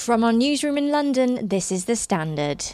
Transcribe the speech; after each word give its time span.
From 0.00 0.24
our 0.24 0.32
newsroom 0.32 0.78
in 0.78 0.88
London, 0.88 1.46
this 1.46 1.70
is 1.70 1.84
The 1.84 1.94
Standard. 1.94 2.64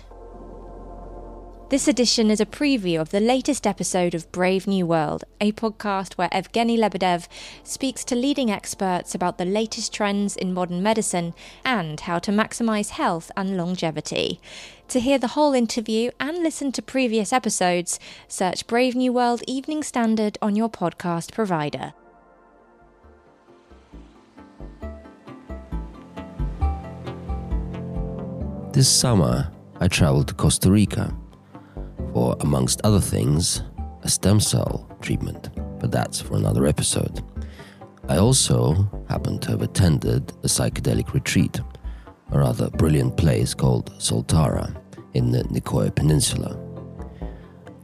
This 1.70 1.88
edition 1.88 2.30
is 2.30 2.40
a 2.40 2.46
preview 2.46 3.00
of 3.00 3.10
the 3.10 3.18
latest 3.18 3.66
episode 3.66 4.14
of 4.14 4.30
Brave 4.30 4.68
New 4.68 4.87
World, 4.87 5.24
a 5.40 5.50
podcast 5.50 6.14
where 6.14 6.28
Evgeny 6.28 6.78
Lebedev 6.78 7.26
speaks 7.64 8.04
to 8.04 8.14
leading 8.14 8.48
experts 8.48 9.12
about 9.12 9.38
the 9.38 9.44
latest 9.44 9.92
trends 9.92 10.36
in 10.36 10.54
modern 10.54 10.84
medicine 10.84 11.34
and 11.64 11.98
how 11.98 12.20
to 12.20 12.30
maximize 12.30 12.90
health 12.90 13.33
and 13.37 13.56
longevity. 13.56 14.38
To 14.87 15.01
hear 15.01 15.19
the 15.19 15.35
whole 15.35 15.53
interview 15.53 16.13
and 16.21 16.45
listen 16.45 16.71
to 16.71 16.81
previous 16.81 17.33
episodes, 17.33 17.99
search 18.29 18.69
Brave 18.69 18.95
New 18.95 19.13
World 19.13 19.43
Evening 19.49 19.83
Standard 19.83 20.39
on 20.41 20.55
your 20.55 20.69
podcast 20.69 21.33
provider. 21.33 21.93
This 28.77 28.93
summer, 28.93 29.51
I 29.80 29.89
traveled 29.89 30.29
to 30.29 30.35
Costa 30.35 30.71
Rica 30.71 31.11
for, 32.12 32.37
amongst 32.41 32.83
other 32.84 33.01
things, 33.01 33.62
a 34.03 34.09
stem 34.11 34.39
cell 34.39 34.87
treatment, 35.01 35.48
but 35.80 35.91
that's 35.91 36.21
for 36.21 36.37
another 36.37 36.67
episode. 36.67 37.25
I 38.07 38.19
also 38.19 38.87
happened 39.09 39.41
to 39.43 39.53
have 39.53 39.62
attended 39.62 40.31
a 40.43 40.47
psychedelic 40.47 41.15
retreat, 41.15 41.59
a 42.33 42.39
rather 42.39 42.69
brilliant 42.69 43.17
place 43.17 43.55
called 43.55 43.98
Soltara 43.98 44.79
in 45.15 45.31
the 45.31 45.45
Nicoya 45.45 45.95
Peninsula. 45.95 46.55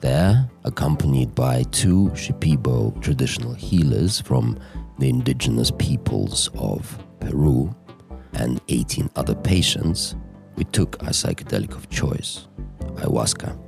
There, 0.00 0.46
accompanied 0.64 1.34
by 1.34 1.62
two 1.70 2.10
Shipibo 2.10 3.00
traditional 3.00 3.54
healers 3.54 4.20
from 4.20 4.58
the 4.98 5.08
indigenous 5.08 5.70
peoples 5.70 6.50
of 6.54 7.02
Peru 7.18 7.74
and 8.34 8.60
18 8.68 9.08
other 9.16 9.34
patients, 9.34 10.16
we 10.56 10.64
took 10.64 10.96
a 11.02 11.06
psychedelic 11.06 11.74
of 11.74 11.88
choice, 11.90 12.46
ayahuasca. 12.96 13.58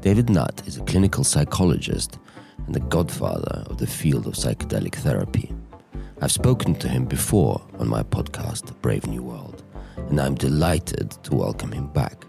David 0.00 0.30
Nutt 0.30 0.62
is 0.66 0.76
a 0.76 0.84
clinical 0.84 1.24
psychologist 1.24 2.18
and 2.66 2.74
the 2.74 2.80
godfather 2.80 3.64
of 3.66 3.78
the 3.78 3.86
field 3.86 4.26
of 4.26 4.34
psychedelic 4.34 4.94
therapy. 4.96 5.52
I've 6.20 6.32
spoken 6.32 6.74
to 6.76 6.88
him 6.88 7.04
before 7.04 7.60
on 7.78 7.88
my 7.88 8.02
podcast, 8.02 8.72
Brave 8.80 9.06
New 9.06 9.22
World, 9.22 9.62
and 9.96 10.20
I'm 10.20 10.34
delighted 10.34 11.10
to 11.24 11.34
welcome 11.34 11.72
him 11.72 11.88
back. 11.88 12.24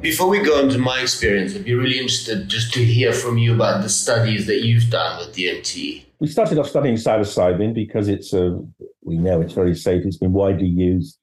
Before 0.00 0.28
we 0.28 0.40
go 0.40 0.60
into 0.60 0.78
my 0.78 1.00
experience, 1.00 1.54
I'd 1.54 1.64
be 1.64 1.74
really 1.74 1.98
interested 1.98 2.48
just 2.48 2.72
to 2.74 2.84
hear 2.84 3.12
from 3.12 3.38
you 3.38 3.54
about 3.54 3.82
the 3.82 3.88
studies 3.88 4.46
that 4.46 4.64
you've 4.64 4.90
done 4.90 5.18
with 5.18 5.36
DMT. 5.36 6.04
We 6.20 6.26
started 6.26 6.58
off 6.58 6.68
studying 6.68 6.96
psilocybin 6.96 7.74
because 7.74 8.08
it's 8.08 8.32
a 8.32 8.60
we 9.10 9.18
know 9.18 9.40
it's 9.40 9.52
very 9.52 9.74
safe. 9.74 10.04
It's 10.04 10.18
been 10.18 10.32
widely 10.32 10.68
used. 10.68 11.18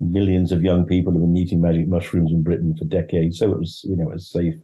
Millions 0.00 0.52
of 0.52 0.62
young 0.62 0.86
people 0.86 1.12
have 1.12 1.20
been 1.20 1.36
eating 1.36 1.60
magic 1.60 1.88
mushrooms 1.88 2.30
in 2.30 2.42
Britain 2.42 2.74
for 2.78 2.84
decades, 2.84 3.38
so 3.38 3.50
it 3.50 3.58
was, 3.58 3.80
you 3.84 3.96
know, 3.96 4.10
it 4.10 4.14
was 4.14 4.30
safe. 4.30 4.54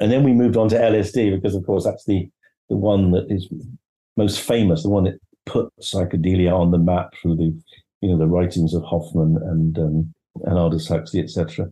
And 0.00 0.10
then 0.10 0.24
we 0.24 0.32
moved 0.32 0.56
on 0.56 0.68
to 0.70 0.76
LSD 0.76 1.34
because, 1.34 1.54
of 1.54 1.64
course, 1.64 1.84
that's 1.84 2.04
the 2.06 2.28
the 2.70 2.76
one 2.76 3.10
that 3.10 3.26
is 3.30 3.48
most 4.16 4.40
famous, 4.40 4.82
the 4.82 4.88
one 4.88 5.04
that 5.04 5.20
put 5.44 5.70
psychedelia 5.80 6.58
on 6.58 6.70
the 6.70 6.78
map 6.78 7.12
through 7.20 7.36
the, 7.36 7.54
you 8.00 8.08
know, 8.08 8.18
the 8.18 8.26
writings 8.26 8.72
of 8.72 8.82
Hofmann 8.82 9.36
and 9.42 9.78
um, 9.78 10.14
and 10.44 10.58
Aldous 10.58 10.88
Huxley, 10.88 11.20
etc. 11.20 11.68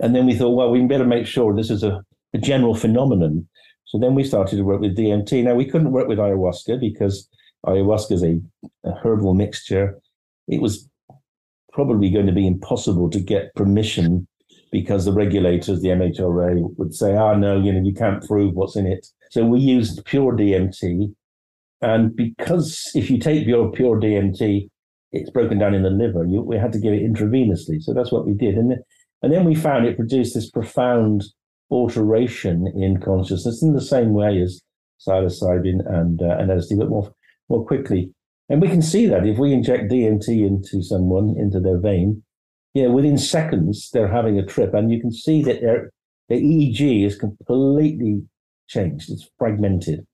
And 0.00 0.14
then 0.14 0.26
we 0.26 0.34
thought, 0.34 0.56
well, 0.56 0.70
we 0.70 0.82
better 0.82 1.06
make 1.06 1.26
sure 1.26 1.54
this 1.54 1.70
is 1.70 1.82
a, 1.82 2.02
a 2.34 2.38
general 2.38 2.74
phenomenon. 2.74 3.48
So 3.84 3.98
then 3.98 4.14
we 4.14 4.24
started 4.24 4.56
to 4.56 4.62
work 4.62 4.80
with 4.80 4.96
DMT. 4.96 5.44
Now 5.44 5.54
we 5.54 5.64
couldn't 5.64 5.92
work 5.92 6.08
with 6.08 6.18
ayahuasca 6.18 6.80
because 6.80 7.28
ayahuasca 7.66 8.12
is 8.12 8.22
a, 8.22 8.40
a 8.84 8.92
herbal 9.02 9.34
mixture. 9.34 9.98
It 10.48 10.60
was 10.60 10.88
probably 11.72 12.10
going 12.10 12.26
to 12.26 12.32
be 12.32 12.46
impossible 12.46 13.10
to 13.10 13.20
get 13.20 13.54
permission 13.54 14.26
because 14.72 15.04
the 15.04 15.12
regulators, 15.12 15.80
the 15.80 15.88
MHRA, 15.88 16.76
would 16.78 16.94
say, 16.94 17.16
"Ah, 17.16 17.32
oh, 17.32 17.36
no, 17.36 17.60
you 17.60 17.72
know, 17.72 17.82
you 17.82 17.94
can't 17.94 18.26
prove 18.26 18.54
what's 18.54 18.76
in 18.76 18.86
it." 18.86 19.06
So 19.30 19.44
we 19.44 19.60
used 19.60 20.04
pure 20.04 20.32
DMT, 20.36 21.14
and 21.82 22.14
because 22.16 22.90
if 22.94 23.10
you 23.10 23.18
take 23.18 23.46
your 23.46 23.70
pure 23.70 24.00
DMT, 24.00 24.68
it's 25.12 25.30
broken 25.30 25.58
down 25.58 25.74
in 25.74 25.82
the 25.82 25.90
liver. 25.90 26.24
You, 26.24 26.42
we 26.42 26.56
had 26.56 26.72
to 26.72 26.80
give 26.80 26.92
it 26.92 27.02
intravenously, 27.02 27.82
so 27.82 27.92
that's 27.92 28.12
what 28.12 28.26
we 28.26 28.34
did, 28.34 28.56
and 28.56 28.76
and 29.22 29.32
then 29.32 29.44
we 29.44 29.54
found 29.54 29.86
it 29.86 29.96
produced 29.96 30.34
this 30.34 30.50
profound 30.50 31.24
alteration 31.70 32.72
in 32.76 33.00
consciousness 33.00 33.62
in 33.62 33.72
the 33.74 33.80
same 33.80 34.12
way 34.12 34.40
as 34.40 34.60
psilocybin 35.06 35.80
and 35.92 36.22
uh, 36.22 36.36
and 36.38 36.50
LSD, 36.50 36.78
but 36.78 36.88
more 36.88 37.12
more 37.48 37.64
quickly. 37.64 38.12
And 38.48 38.60
we 38.60 38.68
can 38.68 38.82
see 38.82 39.06
that 39.06 39.26
if 39.26 39.38
we 39.38 39.52
inject 39.52 39.90
DMT 39.90 40.46
into 40.46 40.82
someone, 40.82 41.34
into 41.36 41.60
their 41.60 41.78
vein, 41.78 42.22
yeah, 42.74 42.86
within 42.88 43.18
seconds 43.18 43.90
they're 43.92 44.12
having 44.12 44.38
a 44.38 44.46
trip, 44.46 44.74
and 44.74 44.90
you 44.90 45.00
can 45.00 45.12
see 45.12 45.42
that 45.42 45.60
their 45.60 45.90
the 46.28 46.36
EEG 46.36 47.06
is 47.06 47.16
completely 47.16 48.22
changed. 48.68 49.10
It's 49.10 49.28
fragmented, 49.38 50.06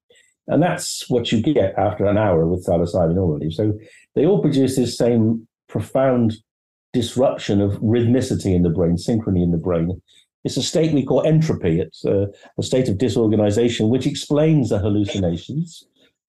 and 0.46 0.62
that's 0.62 1.10
what 1.10 1.32
you 1.32 1.42
get 1.42 1.74
after 1.76 2.06
an 2.06 2.16
hour 2.16 2.46
with 2.46 2.64
psilocybin 2.64 3.18
already. 3.18 3.50
So 3.50 3.72
they 4.14 4.24
all 4.24 4.40
produce 4.40 4.76
this 4.76 4.96
same 4.96 5.46
profound 5.68 6.34
disruption 6.92 7.60
of 7.60 7.72
rhythmicity 7.80 8.54
in 8.54 8.62
the 8.62 8.70
brain, 8.70 8.96
synchrony 8.96 9.42
in 9.42 9.50
the 9.50 9.58
brain. 9.58 10.00
It's 10.44 10.56
a 10.56 10.62
state 10.62 10.92
we 10.92 11.04
call 11.04 11.22
entropy. 11.26 11.80
It's 11.80 12.04
a, 12.04 12.28
a 12.58 12.62
state 12.62 12.88
of 12.88 12.98
disorganization, 12.98 13.88
which 13.88 14.06
explains 14.06 14.68
the 14.68 14.78
hallucinations 14.78 15.84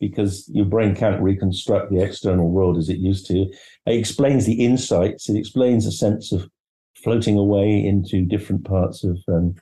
because 0.10 0.50
your 0.50 0.66
brain 0.66 0.94
can't 0.94 1.22
reconstruct 1.22 1.90
the 1.90 2.02
external 2.02 2.50
world 2.50 2.78
as 2.78 2.90
it 2.90 2.98
used 2.98 3.26
to. 3.28 3.44
It 3.86 4.00
explains 4.04 4.46
the 4.46 4.66
insights. 4.66 5.30
It 5.30 5.38
explains 5.38 5.86
a 5.86 5.92
sense 5.92 6.34
of 6.34 6.50
floating 7.04 7.38
away 7.38 7.86
into 7.86 8.26
different 8.26 8.66
parts 8.66 9.06
of 9.06 9.18
um, 9.30 9.56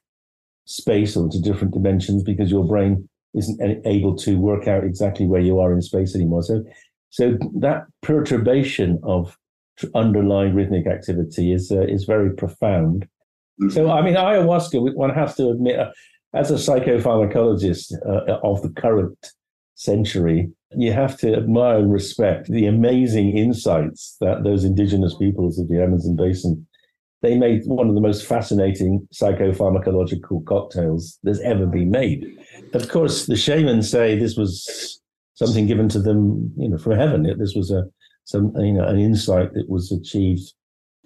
space 0.65 1.15
or 1.15 1.29
to 1.29 1.39
different 1.39 1.73
dimensions 1.73 2.23
because 2.23 2.49
your 2.49 2.65
brain 2.65 3.07
isn't 3.35 3.85
able 3.85 4.15
to 4.15 4.39
work 4.39 4.67
out 4.67 4.83
exactly 4.83 5.27
where 5.27 5.41
you 5.41 5.59
are 5.59 5.71
in 5.71 5.81
space 5.81 6.15
anymore. 6.15 6.41
So, 6.41 6.63
so 7.11 7.37
that 7.59 7.83
perturbation 8.01 8.99
of 9.03 9.37
underlying 9.93 10.55
rhythmic 10.55 10.87
activity 10.87 11.53
is 11.53 11.71
uh, 11.71 11.81
is 11.81 12.03
very 12.05 12.31
profound. 12.35 13.07
So, 13.69 13.91
I 13.91 14.01
mean, 14.01 14.15
ayahuasca. 14.15 14.95
One 14.95 15.13
has 15.13 15.35
to 15.35 15.49
admit, 15.49 15.79
uh, 15.79 15.91
as 16.33 16.49
a 16.49 16.55
psychopharmacologist 16.55 17.93
uh, 18.07 18.39
of 18.43 18.61
the 18.63 18.69
current 18.69 19.17
century, 19.81 20.51
you 20.77 20.93
have 20.93 21.17
to 21.17 21.33
admire 21.35 21.79
and 21.79 21.91
respect 21.91 22.47
the 22.47 22.65
amazing 22.65 23.37
insights 23.37 24.15
that 24.21 24.43
those 24.43 24.63
indigenous 24.63 25.15
peoples 25.17 25.59
of 25.59 25.67
the 25.67 25.81
Amazon 25.81 26.15
basin 26.15 26.67
they 27.21 27.37
made 27.37 27.61
one 27.65 27.87
of 27.87 27.95
the 27.95 28.01
most 28.01 28.25
fascinating 28.25 29.07
psychopharmacological 29.13 30.43
cocktails 30.45 31.19
that's 31.23 31.39
ever 31.41 31.67
been 31.67 31.91
made. 31.91 32.25
Of 32.73 32.89
course, 32.89 33.27
the 33.27 33.35
shamans 33.35 33.89
say 33.89 34.17
this 34.17 34.35
was 34.35 34.99
something 35.35 35.67
given 35.67 35.87
to 35.89 35.99
them, 35.99 36.51
you 36.57 36.69
know, 36.69 36.77
from 36.77 36.93
heaven. 36.93 37.23
This 37.37 37.53
was 37.55 37.71
a 37.71 37.83
some 38.23 38.53
you 38.57 38.73
know 38.73 38.85
an 38.85 38.99
insight 38.99 39.53
that 39.53 39.69
was 39.69 39.91
achieved 39.91 40.53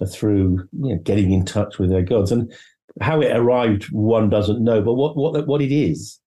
through 0.09 0.67
you 0.71 0.95
know, 0.95 1.01
getting 1.03 1.31
in 1.31 1.45
touch 1.45 1.79
with 1.79 1.89
their 1.89 2.03
gods 2.03 2.31
and 2.31 2.53
how 3.01 3.19
it 3.21 3.35
arrived. 3.35 3.85
One 3.91 4.29
doesn't 4.29 4.63
know, 4.63 4.81
but 4.81 4.93
what 4.93 5.17
what 5.17 5.47
what 5.47 5.61
it 5.61 5.73
is 5.73 6.19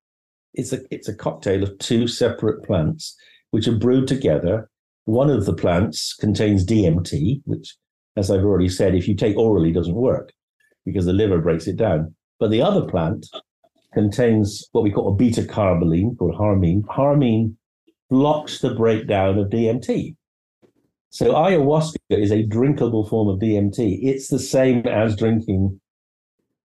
it's 0.58 0.72
a 0.72 0.80
it's 0.90 1.08
a 1.08 1.14
cocktail 1.14 1.62
of 1.62 1.78
two 1.78 2.06
separate 2.06 2.64
plants 2.64 3.16
which 3.52 3.68
are 3.68 3.76
brewed 3.76 4.08
together. 4.08 4.68
One 5.04 5.30
of 5.30 5.46
the 5.46 5.54
plants 5.54 6.14
contains 6.14 6.66
DMT, 6.66 7.40
which, 7.46 7.76
as 8.16 8.30
I've 8.30 8.44
already 8.44 8.68
said, 8.68 8.94
if 8.94 9.08
you 9.08 9.14
take 9.14 9.38
orally, 9.38 9.72
doesn't 9.72 9.94
work 9.94 10.32
because 10.84 11.06
the 11.06 11.14
liver 11.14 11.38
breaks 11.38 11.66
it 11.66 11.76
down. 11.76 12.14
But 12.38 12.50
the 12.50 12.60
other 12.60 12.82
plant 12.82 13.26
contains 13.94 14.68
what 14.72 14.84
we 14.84 14.90
call 14.90 15.08
a 15.08 15.14
beta 15.14 15.42
carboline 15.42 16.18
called 16.18 16.34
harmine. 16.34 16.84
Harmine 16.90 17.56
blocks 18.10 18.60
the 18.60 18.74
breakdown 18.74 19.38
of 19.38 19.48
DMT. 19.48 20.14
So 21.10 21.32
ayahuasca 21.32 21.96
is 22.10 22.32
a 22.32 22.42
drinkable 22.42 23.06
form 23.06 23.28
of 23.28 23.38
DMT. 23.38 24.00
It's 24.02 24.28
the 24.28 24.38
same 24.38 24.86
as 24.86 25.16
drinking 25.16 25.80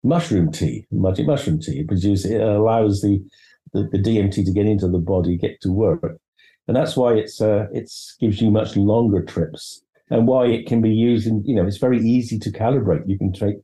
mushroom 0.04 0.51
tea, 0.51 0.88
magic 0.92 1.27
mushroom 1.27 1.60
tea. 1.60 1.81
It 1.81 1.88
produces 1.88 2.31
it 2.31 2.42
allows 2.42 3.01
the 3.01 3.24
the, 3.73 3.83
the 3.91 3.97
DMT 3.97 4.45
to 4.45 4.51
get 4.51 4.65
into 4.65 4.88
the 4.88 5.00
body, 5.00 5.38
get 5.38 5.62
to 5.62 5.71
work. 5.71 6.19
And 6.68 6.77
that's 6.77 6.95
why 6.95 7.13
it's 7.13 7.41
uh, 7.41 7.68
it's 7.73 8.15
gives 8.19 8.41
you 8.41 8.51
much 8.51 8.75
longer 8.75 9.21
trips 9.23 9.83
and 10.09 10.27
why 10.27 10.45
it 10.45 10.68
can 10.68 10.81
be 10.81 10.94
used 10.94 11.25
in, 11.25 11.44
you 11.45 11.56
know, 11.56 11.65
it's 11.65 11.77
very 11.77 12.00
easy 12.00 12.38
to 12.38 12.51
calibrate. 12.51 13.07
You 13.07 13.18
can 13.18 13.31
take 13.31 13.56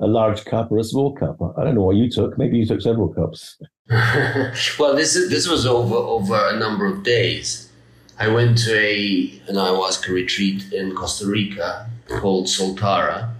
a 0.00 0.06
large 0.06 0.44
cup 0.44 0.70
or 0.70 0.78
a 0.78 0.84
small 0.84 1.14
cup. 1.14 1.38
I 1.56 1.64
don't 1.64 1.74
know 1.74 1.82
what 1.82 1.96
you 1.96 2.10
took. 2.10 2.36
Maybe 2.36 2.58
you 2.58 2.66
took 2.66 2.80
several 2.80 3.08
cups. 3.08 3.58
well, 3.90 4.94
this 4.94 5.16
is 5.16 5.30
this 5.30 5.48
was 5.48 5.66
over 5.66 5.94
over 5.94 6.48
a 6.48 6.56
number 6.58 6.86
of 6.86 7.02
days. 7.02 7.70
I 8.18 8.28
went 8.28 8.58
to 8.58 8.74
a 8.78 9.40
an 9.48 9.56
ayahuasca 9.56 10.08
retreat 10.08 10.72
in 10.72 10.94
Costa 10.94 11.26
Rica 11.26 11.88
called 12.08 12.46
Soltara, 12.46 13.33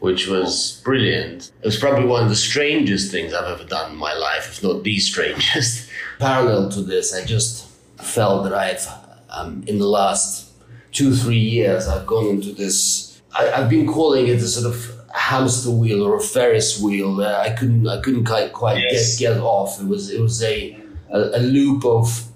which 0.00 0.26
was 0.26 0.80
brilliant. 0.82 1.52
It 1.62 1.66
was 1.66 1.78
probably 1.78 2.06
one 2.06 2.22
of 2.22 2.30
the 2.30 2.36
strangest 2.36 3.12
things 3.12 3.32
I've 3.32 3.60
ever 3.60 3.68
done 3.68 3.92
in 3.92 3.96
my 3.98 4.14
life, 4.14 4.48
if 4.48 4.62
not 4.62 4.82
the 4.82 4.98
strangest. 5.10 5.88
Parallel 6.18 6.70
to 6.70 6.82
this, 6.82 7.14
I 7.14 7.24
just 7.24 7.68
felt 7.98 8.44
that 8.44 8.54
I've, 8.54 8.86
um, 9.30 9.62
in 9.66 9.78
the 9.78 9.86
last 9.86 10.50
two, 10.90 11.14
three 11.14 11.38
years, 11.38 11.86
I've 11.86 12.06
gone 12.06 12.26
into 12.26 12.52
this. 12.52 13.20
I, 13.38 13.44
have 13.44 13.70
been 13.70 13.86
calling 13.86 14.26
it 14.26 14.40
a 14.42 14.48
sort 14.48 14.74
of 14.74 15.00
hamster 15.14 15.70
wheel 15.70 16.02
or 16.02 16.16
a 16.16 16.20
Ferris 16.20 16.80
wheel. 16.80 17.20
Uh, 17.20 17.36
I 17.38 17.50
couldn't, 17.50 17.86
I 17.86 18.00
couldn't 18.00 18.24
quite, 18.24 18.52
quite 18.52 18.78
yes. 18.78 19.18
get 19.18 19.34
get 19.34 19.40
off. 19.40 19.80
It 19.80 19.86
was, 19.86 20.10
it 20.10 20.20
was 20.20 20.42
a, 20.42 20.78
a, 21.10 21.38
a 21.38 21.40
loop 21.40 21.84
of 21.84 22.26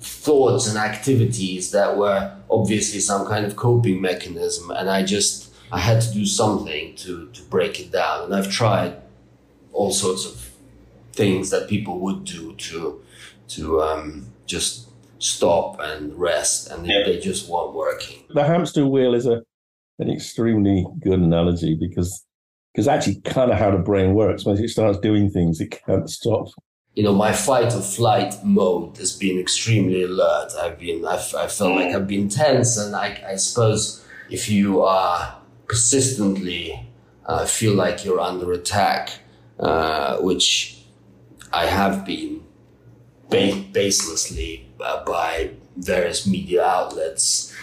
thoughts 0.00 0.68
and 0.68 0.76
activities 0.78 1.70
that 1.70 1.96
were 1.96 2.36
obviously 2.50 3.00
some 3.00 3.26
kind 3.26 3.44
of 3.46 3.54
coping 3.54 4.00
mechanism, 4.00 4.70
and 4.72 4.90
I 4.90 5.04
just, 5.04 5.47
I 5.70 5.78
had 5.78 6.00
to 6.02 6.12
do 6.12 6.24
something 6.24 6.94
to 6.96 7.30
to 7.32 7.42
break 7.42 7.80
it 7.80 7.92
down. 7.92 8.24
And 8.24 8.34
I've 8.34 8.50
tried 8.50 8.96
all 9.72 9.92
sorts 9.92 10.24
of 10.26 10.50
things 11.12 11.50
that 11.50 11.68
people 11.68 11.98
would 12.00 12.24
do 12.24 12.54
to 12.54 13.02
to 13.48 13.80
um, 13.82 14.26
just 14.46 14.88
stop 15.18 15.80
and 15.80 16.14
rest, 16.14 16.70
and 16.70 16.86
yeah. 16.86 17.02
they 17.04 17.18
just 17.18 17.48
weren't 17.48 17.74
working. 17.74 18.24
The 18.30 18.44
hamster 18.44 18.86
wheel 18.86 19.14
is 19.14 19.26
a 19.26 19.42
an 19.98 20.10
extremely 20.10 20.86
good 21.00 21.18
analogy 21.18 21.74
because 21.74 22.24
because 22.72 22.86
actually 22.86 23.20
kind 23.22 23.50
of 23.50 23.58
how 23.58 23.70
the 23.70 23.78
brain 23.78 24.14
works. 24.14 24.44
Once 24.44 24.60
it 24.60 24.68
starts 24.68 24.98
doing 24.98 25.30
things, 25.30 25.60
it 25.60 25.70
can't 25.84 26.08
stop. 26.08 26.48
You 26.94 27.04
know, 27.04 27.14
my 27.14 27.32
fight 27.32 27.72
or 27.74 27.80
flight 27.80 28.34
mode 28.44 28.96
has 28.98 29.16
been 29.16 29.38
extremely 29.38 30.02
alert. 30.02 30.52
I've 30.60 30.78
been, 30.78 31.06
I've, 31.06 31.32
I 31.34 31.46
felt 31.46 31.76
like 31.76 31.94
I've 31.94 32.08
been 32.08 32.28
tense, 32.28 32.76
and 32.76 32.94
I, 32.94 33.22
I 33.26 33.36
suppose 33.36 34.04
if 34.30 34.48
you 34.48 34.82
are 34.82 35.37
persistently 35.68 36.88
uh, 37.26 37.44
feel 37.44 37.74
like 37.74 38.04
you're 38.04 38.20
under 38.20 38.52
attack, 38.52 39.20
uh, 39.60 40.16
which 40.18 40.82
I 41.52 41.66
have 41.66 42.04
been 42.04 42.42
ba- 43.30 43.64
baselessly 43.72 44.64
uh, 44.80 45.04
by 45.04 45.50
various 45.76 46.26
media 46.26 46.64
outlets. 46.64 47.54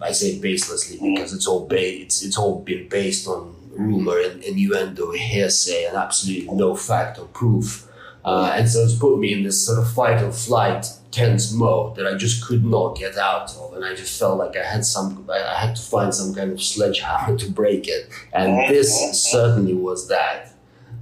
I 0.00 0.12
say 0.12 0.38
baselessly 0.40 1.00
because 1.00 1.32
it's 1.32 1.46
all 1.46 1.66
ba- 1.66 2.00
it's 2.02 2.22
it's 2.22 2.36
all 2.36 2.60
been 2.60 2.88
based 2.88 3.28
on 3.28 3.54
rumor 3.72 4.18
and 4.20 4.42
innuendo, 4.42 5.12
hearsay, 5.12 5.84
and 5.84 5.96
absolutely 5.96 6.52
no 6.54 6.74
fact 6.74 7.18
or 7.18 7.26
proof. 7.26 7.88
Uh, 8.24 8.54
and 8.54 8.68
so 8.68 8.82
it's 8.82 8.94
put 8.94 9.18
me 9.18 9.32
in 9.32 9.42
this 9.42 9.64
sort 9.64 9.78
of 9.78 9.90
fight 9.92 10.22
or 10.22 10.32
flight 10.32 10.86
tense 11.10 11.52
mode 11.52 11.94
that 11.96 12.06
I 12.06 12.16
just 12.16 12.44
could 12.44 12.64
not 12.64 12.96
get 12.96 13.16
out 13.18 13.54
of, 13.56 13.74
and 13.74 13.84
I 13.84 13.94
just 13.94 14.18
felt 14.18 14.38
like 14.38 14.56
I 14.56 14.64
had 14.64 14.84
some, 14.84 15.28
I 15.30 15.66
had 15.66 15.76
to 15.76 15.82
find 15.82 16.14
some 16.14 16.34
kind 16.34 16.50
of 16.50 16.62
sledgehammer 16.62 17.36
to 17.42 17.50
break 17.50 17.86
it, 17.86 18.08
and 18.32 18.68
this 18.68 19.30
certainly 19.30 19.74
was 19.74 20.08
that. 20.08 20.52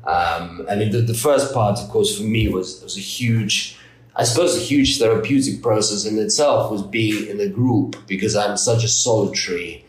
Um, 0.05 0.67
I 0.69 0.75
mean, 0.75 0.91
the, 0.91 1.01
the 1.01 1.15
first 1.15 1.55
part, 1.55 1.79
of 1.79 1.89
course, 1.89 2.19
for 2.19 2.25
me 2.25 2.49
was 2.49 2.83
was 2.83 2.97
a 2.97 3.01
huge 3.01 3.79
I 4.15 4.25
suppose 4.25 4.57
a 4.57 4.61
huge 4.61 4.99
therapeutic 4.99 5.63
process 5.63 6.05
in 6.05 6.19
itself 6.19 6.71
was 6.71 6.83
being 6.83 7.29
in 7.29 7.41
a 7.41 7.49
group 7.49 7.97
because 8.07 8.37
I'm 8.37 8.59
such 8.59 8.85
a 8.85 8.89
solitary, 8.89 9.87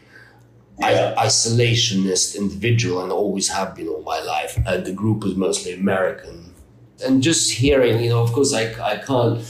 yeah. 0.79 1.13
isolationist 1.17 2.37
individual 2.37 3.03
and 3.03 3.11
always 3.11 3.49
have 3.49 3.75
been 3.75 3.89
all 3.89 4.01
my 4.03 4.21
life. 4.21 4.57
And 4.65 4.85
the 4.85 4.93
group 4.93 5.23
was 5.23 5.35
mostly 5.35 5.73
American. 5.73 6.42
And 7.03 7.21
just 7.21 7.51
hearing, 7.51 8.03
you 8.03 8.09
know, 8.09 8.21
of 8.21 8.31
course, 8.31 8.53
I, 8.53 8.73
I 8.81 8.97
can't 8.97 9.43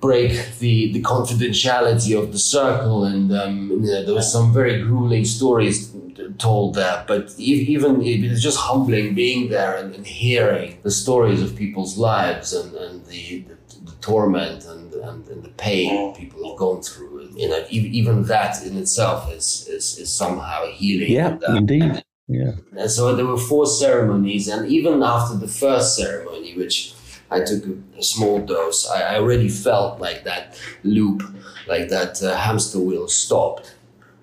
break 0.00 0.58
the, 0.58 0.92
the 0.92 1.02
confidentiality 1.02 2.18
of 2.18 2.32
the 2.32 2.38
circle. 2.38 3.04
And 3.04 3.32
um, 3.32 3.70
you 3.70 3.92
know, 3.92 4.04
there 4.04 4.14
was 4.14 4.30
some 4.32 4.52
very 4.52 4.82
grueling 4.82 5.24
stories 5.24 5.94
told 6.38 6.74
there, 6.74 7.04
but 7.06 7.34
even 7.38 8.02
it 8.02 8.28
was 8.28 8.42
just 8.42 8.58
humbling 8.58 9.14
being 9.14 9.50
there 9.50 9.76
and, 9.76 9.94
and 9.94 10.06
hearing 10.06 10.78
the 10.82 10.90
stories 10.90 11.42
of 11.42 11.56
people's 11.56 11.98
lives 11.98 12.52
and, 12.52 12.74
and 12.74 13.04
the, 13.06 13.44
the 13.84 13.92
torment 14.00 14.64
and, 14.64 14.92
and, 14.94 15.26
and, 15.28 15.42
the 15.42 15.48
pain 15.50 16.14
people 16.14 16.48
have 16.48 16.58
gone 16.58 16.82
through. 16.82 17.30
You 17.34 17.48
know, 17.48 17.64
even 17.70 18.24
that 18.24 18.64
in 18.64 18.76
itself 18.76 19.32
is 19.32 19.66
is, 19.68 19.98
is 19.98 20.12
somehow 20.12 20.66
healing. 20.66 21.12
Yeah, 21.12 21.38
indeed. 21.48 22.02
Yeah. 22.30 22.52
And 22.76 22.88
so 22.88 23.16
there 23.16 23.26
were 23.26 23.36
four 23.36 23.66
ceremonies, 23.66 24.46
and 24.46 24.70
even 24.70 25.02
after 25.02 25.36
the 25.36 25.48
first 25.48 25.96
ceremony, 25.96 26.56
which 26.56 26.94
I 27.28 27.40
took 27.40 27.64
a, 27.98 28.02
small 28.04 28.38
dose, 28.38 28.88
I, 28.88 29.14
I, 29.14 29.16
already 29.16 29.48
felt 29.48 30.00
like 30.00 30.22
that 30.24 30.56
loop, 30.84 31.24
like 31.66 31.88
that 31.88 32.22
uh, 32.22 32.36
hamster 32.36 32.78
wheel 32.78 33.08
stopped. 33.08 33.74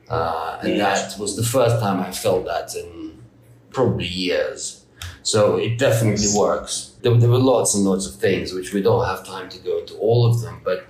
Uh, 0.09 0.57
and 0.62 0.80
that 0.80 1.19
was 1.19 1.36
the 1.36 1.44
first 1.44 1.81
time 1.81 2.00
I 2.00 2.13
felt 2.13 2.45
that 2.45 2.74
in 2.75 3.21
probably 3.71 4.07
years. 4.07 4.86
So 5.24 5.57
it 5.57 5.77
definitely 5.77 6.30
works. 6.33 6.95
There, 7.01 7.13
there, 7.13 7.30
were 7.30 7.38
lots 7.38 7.75
and 7.75 7.83
lots 7.83 8.07
of 8.07 8.15
things 8.15 8.54
which 8.54 8.74
we 8.74 8.81
don't 8.81 9.06
have 9.06 9.27
time 9.27 9.50
to 9.50 9.57
go 9.59 9.80
into 9.80 9.95
all 9.95 10.25
of 10.25 10.42
them, 10.42 10.62
but 10.63 10.86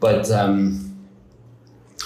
but 0.00 0.28
um, 0.32 0.98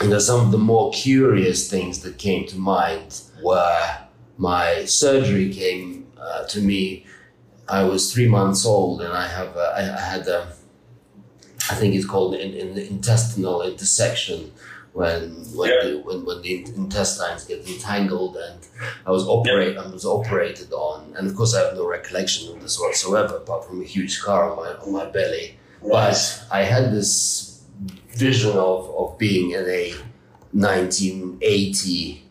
you 0.02 0.08
know 0.08 0.18
some 0.18 0.44
of 0.44 0.52
the 0.52 0.58
more 0.58 0.92
curious 0.92 1.70
things 1.70 2.00
that 2.00 2.18
came 2.18 2.46
to 2.48 2.58
mind 2.58 3.22
were 3.42 4.02
my 4.38 4.84
surgery 4.84 5.52
came 5.52 6.06
uh, 6.18 6.44
to 6.46 6.60
me. 6.60 7.06
I 7.68 7.84
was 7.84 8.12
three 8.12 8.28
months 8.28 8.66
old, 8.66 9.02
and 9.02 9.12
I 9.12 9.28
have 9.28 9.56
a, 9.56 9.72
I, 9.76 9.96
I 9.96 10.00
had 10.00 10.28
a 10.28 10.52
I 11.70 11.74
think 11.74 11.94
it's 11.94 12.06
called 12.06 12.34
in, 12.34 12.52
in 12.54 12.76
intestinal 12.76 13.62
intersection 13.62 14.52
when 14.92 15.30
when, 15.54 15.70
yeah. 15.70 15.90
the, 15.90 15.98
when, 16.00 16.24
when 16.24 16.42
the 16.42 16.64
intestines 16.74 17.44
get 17.44 17.66
entangled 17.66 18.36
and 18.36 18.66
I 19.06 19.10
was 19.10 19.26
operate 19.26 19.74
yeah. 19.74 19.82
I 19.82 19.86
was 19.86 20.04
operated 20.04 20.72
on 20.72 21.14
and 21.16 21.26
of 21.28 21.36
course 21.36 21.54
I 21.54 21.64
have 21.64 21.74
no 21.74 21.86
recollection 21.86 22.52
of 22.52 22.60
this 22.60 22.78
whatsoever 22.78 23.36
apart 23.36 23.64
from 23.64 23.80
a 23.80 23.84
huge 23.84 24.12
scar 24.14 24.50
on 24.50 24.56
my 24.56 24.74
on 24.74 24.92
my 24.92 25.06
belly 25.06 25.58
but 25.82 26.44
I 26.50 26.62
had 26.62 26.92
this 26.92 27.62
vision 28.10 28.50
of, 28.50 28.90
of 28.90 29.18
being 29.18 29.52
in 29.52 29.66
a 29.66 29.94
1980 30.52 32.22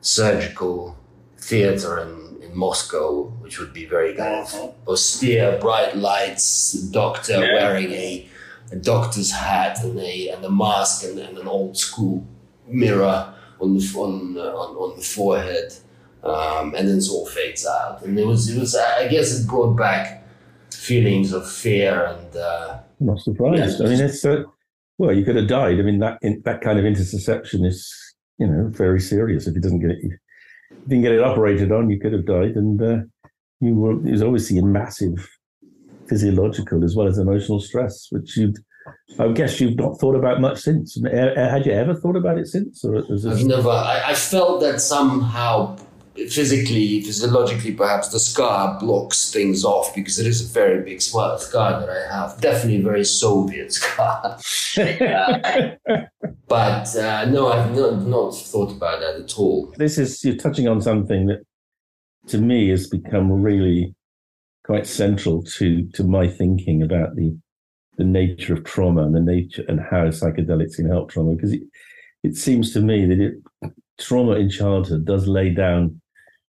surgical 0.00 0.96
theater 1.40 1.98
in, 1.98 2.42
in 2.42 2.56
Moscow 2.56 3.24
which 3.40 3.58
would 3.58 3.72
be 3.72 3.86
very 3.86 4.14
kind 4.14 4.34
of 4.34 4.74
austere 4.86 5.58
bright 5.60 5.96
lights 5.96 6.72
doctor 6.90 7.44
yeah. 7.44 7.54
wearing 7.54 7.90
a 7.92 8.28
a 8.72 8.76
doctor's 8.76 9.32
hat 9.32 9.82
and 9.82 9.98
a 9.98 10.28
and 10.28 10.44
a 10.44 10.50
mask 10.50 11.04
and, 11.04 11.18
and 11.18 11.38
an 11.38 11.48
old 11.48 11.76
school 11.76 12.24
mirror 12.66 13.34
on 13.60 13.76
the 13.76 13.94
on 13.96 14.36
uh, 14.36 14.40
on, 14.40 14.76
on 14.76 14.96
the 14.96 15.02
forehead, 15.02 15.72
um, 16.22 16.74
and 16.74 16.88
then 16.88 16.98
it 16.98 17.08
all 17.10 17.26
fades 17.26 17.66
out. 17.66 18.02
And 18.02 18.18
it 18.18 18.26
was 18.26 18.48
it 18.48 18.58
was 18.58 18.74
I 18.74 19.08
guess 19.08 19.38
it 19.38 19.46
brought 19.46 19.76
back 19.76 20.24
feelings 20.72 21.32
of 21.32 21.50
fear 21.50 22.04
and. 22.04 22.36
Uh, 22.36 22.78
I'm 23.00 23.06
not 23.06 23.20
surprised. 23.20 23.80
Yeah, 23.80 23.86
I 23.86 23.88
mean, 23.90 24.00
it's 24.00 24.24
uh, 24.24 24.42
well, 24.98 25.12
you 25.12 25.24
could 25.24 25.36
have 25.36 25.48
died. 25.48 25.78
I 25.78 25.82
mean, 25.82 26.00
that 26.00 26.18
in, 26.22 26.42
that 26.44 26.60
kind 26.60 26.78
of 26.78 26.84
interception 26.84 27.64
is 27.64 27.92
you 28.38 28.46
know 28.46 28.68
very 28.68 29.00
serious. 29.00 29.46
If 29.46 29.54
you 29.54 29.60
doesn't 29.60 29.80
get 29.80 29.90
it, 29.90 29.98
you 30.02 30.16
didn't 30.86 31.02
get 31.02 31.12
it 31.12 31.22
operated 31.22 31.72
on, 31.72 31.90
you 31.90 31.98
could 31.98 32.12
have 32.12 32.26
died, 32.26 32.56
and 32.56 32.82
uh, 32.82 32.98
you 33.60 33.74
were 33.74 33.92
it 34.06 34.12
was 34.12 34.22
obviously 34.22 34.58
a 34.58 34.62
massive 34.64 35.28
physiological 36.08 36.84
as 36.84 36.96
well 36.96 37.06
as 37.06 37.18
emotional 37.18 37.60
stress, 37.60 38.08
which 38.10 38.36
you'd, 38.36 38.56
I 39.18 39.28
guess 39.28 39.60
you've 39.60 39.76
not 39.76 39.98
thought 40.00 40.16
about 40.16 40.40
much 40.40 40.58
since. 40.60 41.00
Had 41.04 41.66
you 41.66 41.72
ever 41.72 41.94
thought 41.94 42.16
about 42.16 42.38
it 42.38 42.48
since? 42.48 42.84
Or 42.84 42.96
I've 42.96 43.44
never. 43.44 43.70
I, 43.70 44.02
I, 44.06 44.14
felt 44.14 44.60
that 44.62 44.80
somehow, 44.80 45.76
physically, 46.14 47.00
physiologically, 47.02 47.72
perhaps 47.72 48.08
the 48.08 48.20
scar 48.20 48.78
blocks 48.78 49.32
things 49.32 49.64
off 49.64 49.94
because 49.94 50.18
it 50.18 50.26
is 50.26 50.42
a 50.42 50.52
very 50.52 50.82
big 50.82 51.00
scar 51.00 51.38
that 51.38 51.88
I 51.88 52.14
have. 52.14 52.40
Definitely 52.40 52.80
a 52.80 52.82
very 52.82 53.04
Soviet 53.04 53.72
scar. 53.72 54.38
uh, 54.78 55.70
but 56.48 56.96
uh, 56.96 57.24
no, 57.26 57.52
I've 57.52 57.74
not, 57.74 58.02
not 58.02 58.30
thought 58.30 58.72
about 58.72 59.00
that 59.00 59.16
at 59.16 59.38
all. 59.38 59.72
This 59.76 59.98
is 59.98 60.24
you're 60.24 60.36
touching 60.36 60.68
on 60.68 60.80
something 60.80 61.26
that, 61.26 61.40
to 62.28 62.38
me, 62.38 62.68
has 62.68 62.86
become 62.86 63.30
really 63.30 63.94
quite 64.64 64.86
central 64.86 65.42
to 65.42 65.88
to 65.94 66.04
my 66.04 66.28
thinking 66.28 66.82
about 66.82 67.16
the 67.16 67.36
the 67.96 68.04
nature 68.04 68.54
of 68.54 68.64
trauma 68.64 69.04
and 69.04 69.14
the 69.14 69.20
nature 69.20 69.64
and 69.68 69.80
how 69.80 70.04
psychedelics 70.06 70.76
can 70.76 70.88
help 70.88 71.10
trauma 71.10 71.34
because 71.34 71.52
it, 71.52 71.62
it 72.22 72.36
seems 72.36 72.72
to 72.72 72.80
me 72.80 73.04
that 73.04 73.20
it, 73.20 73.34
trauma 74.00 74.32
in 74.32 74.48
childhood 74.48 75.04
does 75.04 75.26
lay 75.26 75.50
down 75.50 76.00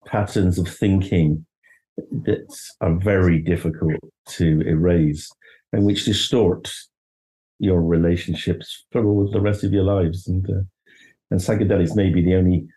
patterns 0.05 0.57
of 0.57 0.67
thinking 0.67 1.45
that 1.97 2.47
are 2.81 2.95
very 2.95 3.39
difficult 3.39 3.99
to 4.27 4.61
erase 4.61 5.29
and 5.71 5.85
which 5.85 6.05
distort 6.05 6.71
your 7.59 7.81
relationships 7.81 8.85
for 8.91 9.05
all 9.05 9.29
the 9.31 9.39
rest 9.39 9.63
of 9.63 9.71
your 9.71 9.83
lives 9.83 10.27
and 10.27 10.49
uh, 10.49 10.61
and 11.31 11.39
psychedelics 11.39 11.95
may 11.95 12.09
be 12.09 12.21
the 12.21 12.35
only 12.35 12.67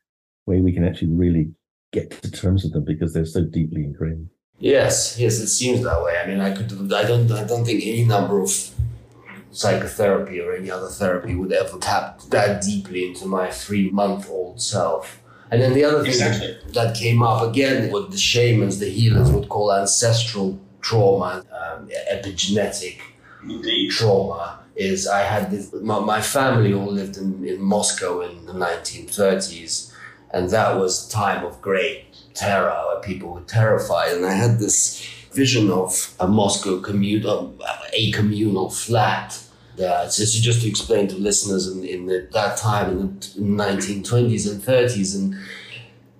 way 0.46 0.60
we 0.60 0.72
can 0.72 0.84
actually 0.84 1.10
really 1.10 1.50
get 1.92 2.10
to 2.10 2.30
terms 2.30 2.62
with 2.62 2.72
them 2.72 2.84
because 2.84 3.12
they're 3.12 3.24
so 3.24 3.44
deeply 3.44 3.82
ingrained 3.84 4.28
Yes, 4.60 5.16
yes, 5.18 5.38
it 5.38 5.46
seems 5.48 5.84
that 5.84 6.02
way. 6.02 6.18
I 6.18 6.26
mean, 6.26 6.40
I 6.40 6.52
could, 6.52 6.92
I 6.92 7.04
don't, 7.04 7.30
I 7.30 7.44
don't 7.44 7.64
think 7.64 7.80
any 7.84 8.04
number 8.04 8.40
of 8.40 8.50
psychotherapy 9.50 10.40
or 10.40 10.52
any 10.52 10.70
other 10.70 10.88
therapy 10.88 11.34
would 11.34 11.52
ever 11.52 11.78
tap 11.78 12.20
that 12.30 12.62
deeply 12.62 13.08
into 13.08 13.26
my 13.26 13.50
three-month-old 13.50 14.60
self. 14.60 15.22
And 15.50 15.62
then 15.62 15.72
the 15.72 15.84
other 15.84 16.02
thing 16.02 16.12
exactly. 16.12 16.58
that, 16.66 16.74
that, 16.74 16.96
came 16.96 17.22
up 17.22 17.42
again, 17.42 17.90
what 17.90 18.10
the 18.10 18.18
shamans, 18.18 18.78
the 18.78 18.90
healers 18.90 19.30
would 19.30 19.48
call 19.48 19.72
ancestral 19.72 20.60
trauma, 20.82 21.44
um, 21.52 21.88
epigenetic 22.12 22.98
Indeed. 23.42 23.90
trauma, 23.90 24.60
is 24.76 25.08
I 25.08 25.22
had 25.22 25.50
this, 25.50 25.72
my, 25.72 25.98
my 26.00 26.20
family 26.20 26.74
all 26.74 26.92
lived 26.92 27.16
in, 27.16 27.44
in 27.44 27.60
Moscow 27.60 28.20
in 28.20 28.44
the 28.46 28.52
1930s, 28.52 29.92
and 30.32 30.50
that 30.50 30.76
was 30.76 31.08
time 31.08 31.44
of 31.44 31.60
great 31.62 32.04
terror 32.34 32.80
where 32.86 33.00
people 33.00 33.32
were 33.32 33.40
terrified. 33.40 34.12
And 34.12 34.26
I 34.26 34.32
had 34.32 34.58
this 34.58 35.02
vision 35.32 35.70
of 35.70 36.14
a 36.20 36.26
Moscow 36.26 36.80
communal, 36.80 37.54
a 37.92 38.10
communal 38.12 38.70
flat. 38.70 39.38
Uh, 39.82 40.08
so 40.08 40.24
just 40.40 40.62
to 40.62 40.68
explain 40.68 41.06
to 41.08 41.16
listeners 41.16 41.68
in, 41.68 41.84
in 41.84 42.06
the, 42.06 42.28
that 42.32 42.56
time 42.58 42.90
in 42.90 42.98
the 42.98 43.62
1920s 43.62 44.50
and 44.50 44.60
30s 44.60 45.14
and 45.14 45.36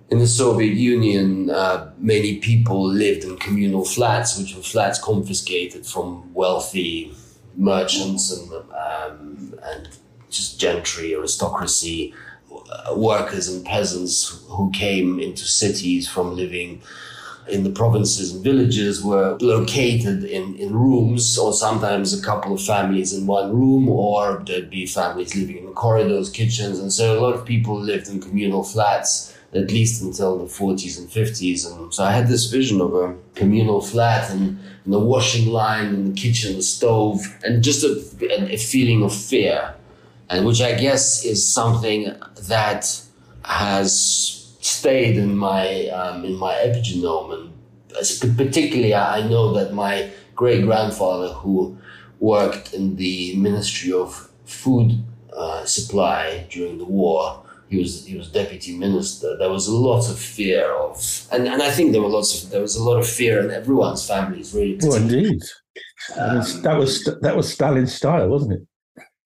in 0.09 0.17
the 0.17 0.27
Soviet 0.27 0.73
Union, 0.73 1.49
uh, 1.51 1.91
many 1.99 2.37
people 2.37 2.83
lived 2.83 3.23
in 3.23 3.37
communal 3.37 3.85
flats, 3.85 4.39
which 4.39 4.55
were 4.55 4.63
flats 4.63 4.99
confiscated 4.99 5.85
from 5.85 6.33
wealthy 6.33 7.13
merchants 7.55 8.31
and 8.31 8.51
um, 8.51 9.53
and 9.63 9.89
just 10.29 10.59
gentry, 10.59 11.13
aristocracy, 11.13 12.13
uh, 12.51 12.95
workers 12.95 13.47
and 13.49 13.65
peasants 13.65 14.43
who 14.47 14.71
came 14.71 15.19
into 15.19 15.43
cities 15.43 16.07
from 16.07 16.35
living 16.35 16.81
in 17.49 17.63
the 17.63 17.69
provinces 17.69 18.33
and 18.33 18.43
villages 18.43 19.03
were 19.03 19.37
located 19.41 20.23
in, 20.23 20.55
in 20.55 20.73
rooms 20.73 21.37
or 21.37 21.53
sometimes 21.53 22.17
a 22.17 22.23
couple 22.23 22.53
of 22.53 22.61
families 22.61 23.13
in 23.13 23.27
one 23.27 23.53
room 23.53 23.89
or 23.89 24.41
there'd 24.45 24.69
be 24.69 24.85
families 24.85 25.35
living 25.35 25.57
in 25.57 25.73
corridors 25.73 26.29
kitchens 26.29 26.79
and 26.79 26.91
so 26.91 27.17
a 27.17 27.21
lot 27.21 27.33
of 27.33 27.45
people 27.45 27.79
lived 27.79 28.07
in 28.07 28.21
communal 28.21 28.63
flats 28.63 29.35
at 29.53 29.71
least 29.71 30.01
until 30.01 30.37
the 30.37 30.45
40s 30.45 30.99
and 30.99 31.09
50s 31.09 31.65
and 31.65 31.93
so 31.93 32.03
i 32.03 32.11
had 32.11 32.27
this 32.27 32.45
vision 32.45 32.79
of 32.81 32.93
a 32.93 33.15
communal 33.35 33.81
flat 33.81 34.29
and, 34.29 34.59
and 34.83 34.93
the 34.93 34.99
washing 34.99 35.49
line 35.49 35.87
and 35.87 36.07
the 36.13 36.21
kitchen 36.21 36.55
the 36.55 36.61
stove 36.61 37.21
and 37.43 37.63
just 37.63 37.83
a, 37.83 38.53
a 38.53 38.57
feeling 38.57 39.03
of 39.03 39.13
fear 39.13 39.73
and 40.29 40.45
which 40.45 40.61
i 40.61 40.73
guess 40.73 41.25
is 41.25 41.47
something 41.47 42.15
that 42.47 43.01
has 43.43 44.38
stayed 44.69 45.17
in 45.17 45.35
my 45.35 45.87
um, 45.87 46.25
in 46.25 46.35
my 46.35 46.53
epigenome, 46.53 47.51
and 47.97 48.37
particularly 48.37 48.93
I 48.93 49.27
know 49.27 49.53
that 49.53 49.73
my 49.73 50.09
great 50.35 50.63
grandfather, 50.63 51.33
who 51.33 51.77
worked 52.19 52.73
in 52.73 52.95
the 52.95 53.35
Ministry 53.35 53.91
of 53.91 54.29
Food 54.45 55.03
uh, 55.33 55.65
Supply 55.65 56.47
during 56.49 56.77
the 56.77 56.85
war, 56.85 57.43
he 57.69 57.77
was 57.77 58.05
he 58.05 58.15
was 58.15 58.31
deputy 58.31 58.77
minister. 58.77 59.37
There 59.37 59.49
was 59.49 59.67
a 59.67 59.75
lot 59.75 60.09
of 60.09 60.17
fear 60.17 60.71
of, 60.73 61.27
and, 61.31 61.47
and 61.47 61.61
I 61.61 61.71
think 61.71 61.91
there 61.91 62.01
were 62.01 62.09
lots 62.09 62.43
of 62.43 62.49
there 62.49 62.61
was 62.61 62.75
a 62.75 62.83
lot 62.83 62.97
of 62.97 63.07
fear 63.07 63.39
in 63.39 63.51
everyone's 63.51 64.05
families. 64.07 64.53
Really, 64.53 64.79
well, 64.81 64.95
indeed, 64.95 65.41
um, 66.17 66.41
that 66.63 66.77
was 66.77 67.03
that 67.21 67.35
was 67.35 67.51
Stalin's 67.51 67.93
style, 67.93 68.27
wasn't 68.29 68.53
it? 68.53 68.61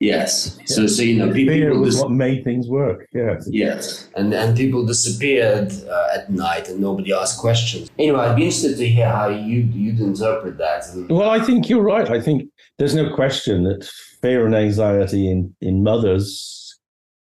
Yes. 0.03 0.57
So, 0.65 0.86
so 0.88 1.01
you 1.01 1.17
know, 1.17 1.31
people, 1.31 1.53
Fear 1.53 1.79
was 1.79 1.95
dis- 1.95 2.03
what 2.03 2.12
made 2.12 2.43
things 2.43 2.67
work. 2.67 3.07
Yes. 3.13 3.48
Yes. 3.50 4.10
And 4.15 4.33
and 4.33 4.55
people 4.55 4.86
disappeared 4.86 5.72
uh, 5.89 6.17
at 6.17 6.29
night, 6.29 6.67
and 6.69 6.79
nobody 6.79 7.13
asked 7.13 7.39
questions. 7.39 7.89
Anyway, 7.98 8.19
I'd 8.19 8.36
be 8.36 8.43
interested 8.43 8.77
to 8.77 8.88
hear 8.88 9.10
how 9.10 9.29
you 9.29 9.60
you'd 9.60 10.00
interpret 10.00 10.57
that. 10.57 10.83
Well, 11.10 11.29
I 11.29 11.39
think 11.39 11.69
you're 11.69 11.83
right. 11.95 12.10
I 12.10 12.19
think 12.19 12.50
there's 12.77 12.95
no 12.95 13.13
question 13.15 13.63
that 13.63 13.89
fear 14.22 14.45
and 14.45 14.55
anxiety 14.55 15.29
in 15.31 15.55
in 15.62 15.83
mothers 15.83 16.77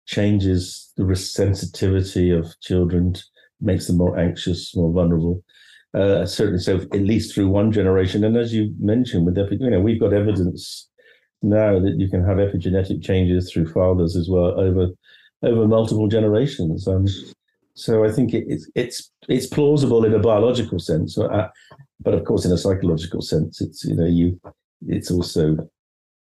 changes 0.05 0.91
the 0.97 1.15
sensitivity 1.15 2.31
of 2.31 2.59
children, 2.61 3.15
makes 3.61 3.87
them 3.87 3.97
more 3.97 4.17
anxious, 4.17 4.75
more 4.75 4.91
vulnerable. 4.91 5.43
Uh, 5.93 6.25
certainly, 6.25 6.59
so 6.59 6.75
at 6.77 7.01
least 7.11 7.33
through 7.33 7.47
one 7.47 7.71
generation. 7.71 8.23
And 8.23 8.35
as 8.37 8.53
you 8.53 8.73
mentioned, 8.79 9.25
with 9.25 9.37
you 9.37 9.69
know, 9.69 9.79
we've 9.79 9.99
got 9.99 10.13
evidence 10.13 10.87
now 11.41 11.79
that 11.79 11.95
you 11.97 12.09
can 12.09 12.23
have 12.23 12.37
epigenetic 12.37 13.03
changes 13.03 13.51
through 13.51 13.71
fathers 13.71 14.15
as 14.15 14.29
well 14.29 14.59
over 14.59 14.87
over 15.43 15.67
multiple 15.67 16.07
generations. 16.07 16.87
Um, 16.87 17.05
so 17.75 18.03
I 18.03 18.11
think 18.11 18.33
it, 18.33 18.45
it's 18.47 18.69
it's 18.75 19.11
it's 19.29 19.45
plausible 19.45 20.03
in 20.03 20.13
a 20.13 20.19
biological 20.19 20.79
sense, 20.79 21.17
uh, 21.17 21.47
but 21.99 22.13
of 22.13 22.25
course 22.25 22.45
in 22.45 22.51
a 22.51 22.57
psychological 22.57 23.21
sense, 23.21 23.61
it's 23.61 23.83
you 23.85 23.95
know 23.95 24.05
you 24.05 24.39
it's 24.87 25.11
also 25.11 25.57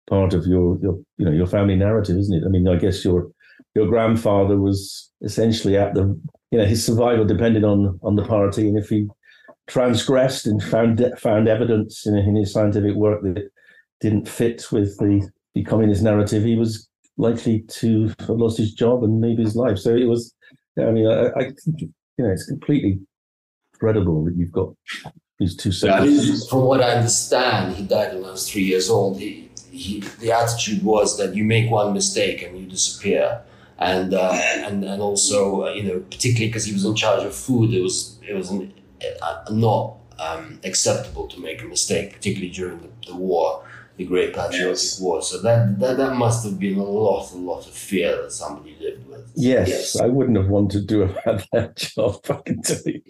part 0.09 0.35
of 0.35 0.47
your 0.47 0.79
your 0.81 0.99
you 1.19 1.25
know 1.25 1.33
your 1.33 1.47
family 1.47 1.77
narrative, 1.77 2.17
isn't 2.17 2.43
it? 2.43 2.47
I 2.47 2.49
mean, 2.49 2.69
I 2.69 2.77
guess 2.77 3.05
your 3.05 3.31
your 3.75 3.87
grandfather 3.87 4.59
was 4.59 5.11
essentially 5.23 5.77
at 5.77 5.95
the 5.95 6.19
you 6.51 6.59
know 6.59 6.67
his 6.67 6.85
survival 6.85 7.25
depended 7.25 7.65
on 7.65 7.99
on 8.03 8.17
the 8.17 8.25
party, 8.25 8.69
and 8.69 8.79
if 8.79 8.89
he 8.91 9.09
transgressed 9.67 10.47
and 10.47 10.63
found 10.63 11.05
found 11.19 11.49
evidence 11.49 12.07
in, 12.07 12.17
in 12.17 12.37
his 12.37 12.53
scientific 12.53 12.95
work 12.95 13.23
that 13.23 13.51
didn't 14.01 14.29
fit 14.29 14.67
with 14.73 14.97
the, 14.99 15.29
the 15.55 15.65
communist 15.65 16.03
narrative, 16.03 16.45
he 16.45 16.57
was 16.57 16.89
likely 17.17 17.61
to 17.61 18.09
have 18.21 18.29
lost 18.29 18.59
his 18.59 18.75
job 18.75 19.03
and 19.03 19.21
maybe 19.21 19.43
his 19.43 19.57
life. 19.57 19.79
So 19.79 19.95
it 19.95 20.05
was, 20.05 20.35
I 20.79 20.91
mean, 20.91 21.07
I, 21.07 21.29
I 21.29 21.45
think, 21.45 21.81
you 21.81 21.93
know, 22.19 22.31
it's 22.31 22.47
completely 22.47 23.01
credible 23.79 24.25
that 24.25 24.37
you've 24.37 24.53
got 24.53 24.75
these 25.39 25.57
two 25.57 25.73
sides. 25.73 26.49
From 26.49 26.63
what 26.63 26.83
I 26.83 26.93
understand, 26.93 27.77
he 27.77 27.85
died 27.85 28.15
when 28.15 28.25
I 28.25 28.33
was 28.33 28.51
three 28.51 28.65
years 28.65 28.91
old. 28.91 29.19
He, 29.19 29.51
he, 29.71 30.01
the 30.21 30.33
attitude 30.33 30.83
was 30.83 31.19
that 31.19 31.35
you 31.35 31.45
make 31.45 31.71
one 31.71 31.93
mistake 31.93 32.43
and 32.43 32.59
you 32.59 32.67
disappear. 32.67 33.43
And, 33.79 34.15
uh, 34.15 34.33
and, 34.33 34.85
and 34.85 35.03
also, 35.03 35.67
uh, 35.67 35.73
you 35.73 35.83
know, 35.83 36.01
particularly 36.01 36.47
because 36.49 36.65
he 36.65 36.73
was 36.73 36.87
in 36.87 36.95
charge 36.95 37.25
of 37.25 37.35
food, 37.35 37.75
it 37.75 37.83
was, 37.83 38.19
it 38.27 38.35
was 38.35 38.51
an, 38.51 38.73
uh, 39.23 39.45
not 39.51 39.97
um, 40.19 40.61
acceptable 40.65 41.29
to 41.29 41.41
make 41.41 41.61
a 41.63 41.67
mistake, 41.67 42.15
particularly 42.15 42.51
during 42.51 42.81
the, 42.81 42.89
the 43.09 43.15
war 43.15 43.63
the 43.97 44.05
Great 44.05 44.35
Patriotic 44.35 44.69
yes. 44.69 45.01
War. 45.01 45.23
So 45.23 45.41
that, 45.43 45.79
that 45.81 45.97
that 45.97 46.17
must 46.17 46.45
have 46.45 46.59
been 46.59 46.79
a 46.79 46.85
lot, 46.85 47.33
a 47.33 47.37
lot 47.37 47.67
of 47.67 47.73
fear 47.73 48.23
that 48.23 48.33
somebody 48.33 48.77
lived 48.81 49.09
with. 49.09 49.31
Yes, 49.35 49.69
yes. 49.69 50.01
I 50.01 50.07
wouldn't 50.07 50.37
have 50.37 50.49
wanted 50.49 50.89
to 50.89 51.01
have 51.01 51.17
had 51.25 51.47
that 51.53 51.77
job. 51.77 52.21
I 52.29 52.41
can 52.45 52.63
tell 52.63 52.83
you. 52.85 53.03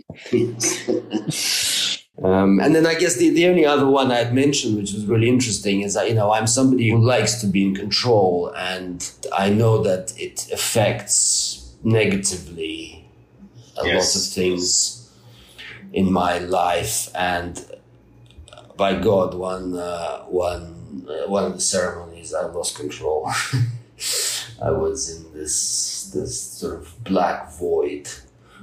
Um, 2.25 2.61
and 2.61 2.75
then 2.75 2.87
I 2.87 2.95
guess 2.95 3.17
the, 3.17 3.29
the 3.29 3.47
only 3.47 3.67
other 3.67 3.87
one 3.87 4.11
I'd 4.11 4.33
mentioned, 4.33 4.79
which 4.79 4.93
was 4.93 5.05
really 5.05 5.29
interesting, 5.29 5.83
is 5.83 5.93
that, 5.95 6.09
you 6.09 6.15
know, 6.15 6.33
I'm 6.33 6.47
somebody 6.47 6.89
who 6.89 6.99
likes 6.99 7.41
to 7.43 7.47
be 7.47 7.63
in 7.67 7.75
control 7.75 8.55
and 8.57 9.13
I 9.37 9.51
know 9.51 9.83
that 9.83 10.19
it 10.19 10.51
affects 10.51 11.75
negatively 11.85 13.07
a 13.77 13.85
yes. 13.87 14.15
lot 14.15 14.23
of 14.23 14.29
things 14.33 15.11
in 15.93 16.11
my 16.11 16.39
life. 16.39 17.11
And 17.15 17.63
by 18.79 18.99
God, 18.99 19.35
one, 19.35 19.77
uh, 19.77 20.21
one 20.23 20.63
uh, 20.63 20.76
one 21.29 21.45
of 21.45 21.55
the 21.55 21.61
ceremonies, 21.61 22.35
I 22.35 22.47
lost 22.47 22.77
control. 22.77 23.31
I 24.63 24.71
was 24.71 25.15
in 25.15 25.33
this 25.33 26.11
this 26.15 26.41
sort 26.41 26.81
of 26.81 27.05
black 27.05 27.53
void, 27.53 28.09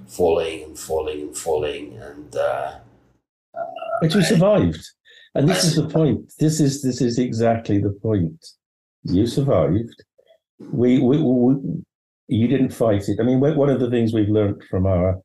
falling 0.08 0.64
and 0.64 0.78
falling 0.78 1.22
and 1.22 1.38
falling, 1.38 1.98
and 1.98 2.36
uh, 2.36 2.80
but 4.02 4.14
you 4.14 4.22
survived, 4.22 4.84
and 5.36 5.48
this 5.48 5.64
I, 5.64 5.68
is 5.68 5.76
the 5.76 5.88
point. 5.88 6.34
This 6.40 6.60
is 6.60 6.82
this 6.82 7.02
is 7.02 7.20
exactly 7.20 7.80
the 7.80 7.92
point. 8.02 8.46
You 9.04 9.28
survived. 9.28 10.04
We, 10.60 11.00
we, 11.00 11.22
we 11.22 11.84
you 12.28 12.48
didn't 12.48 12.74
fight 12.74 13.10
it. 13.10 13.20
I 13.20 13.24
mean, 13.24 13.40
one 13.40 13.70
of 13.70 13.80
the 13.80 13.90
things 13.90 14.14
we've 14.14 14.30
learned 14.30 14.64
from 14.70 14.86
our 14.86 15.22